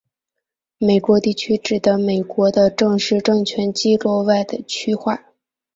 [0.79, 5.25] 美国地区指的美国的正式政权机构外的区划。